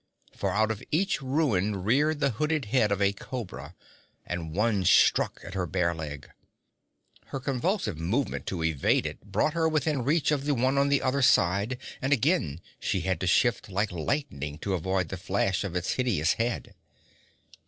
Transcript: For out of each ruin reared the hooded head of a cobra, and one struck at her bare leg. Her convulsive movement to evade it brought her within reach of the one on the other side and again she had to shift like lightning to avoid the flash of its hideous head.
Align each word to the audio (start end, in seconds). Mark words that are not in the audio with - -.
For 0.35 0.49
out 0.49 0.71
of 0.71 0.81
each 0.89 1.21
ruin 1.21 1.83
reared 1.83 2.21
the 2.21 2.31
hooded 2.31 2.65
head 2.73 2.91
of 2.91 3.03
a 3.03 3.13
cobra, 3.13 3.75
and 4.25 4.51
one 4.55 4.83
struck 4.83 5.39
at 5.43 5.53
her 5.53 5.67
bare 5.67 5.93
leg. 5.93 6.31
Her 7.25 7.39
convulsive 7.39 7.99
movement 7.99 8.47
to 8.47 8.63
evade 8.63 9.05
it 9.05 9.21
brought 9.21 9.53
her 9.53 9.69
within 9.69 10.03
reach 10.03 10.31
of 10.31 10.45
the 10.45 10.55
one 10.55 10.79
on 10.79 10.89
the 10.89 11.03
other 11.03 11.21
side 11.21 11.77
and 12.01 12.13
again 12.13 12.61
she 12.79 13.01
had 13.01 13.19
to 13.19 13.27
shift 13.27 13.69
like 13.69 13.91
lightning 13.91 14.57
to 14.63 14.73
avoid 14.73 15.09
the 15.09 15.17
flash 15.21 15.63
of 15.63 15.75
its 15.75 15.91
hideous 15.91 16.33
head. 16.33 16.73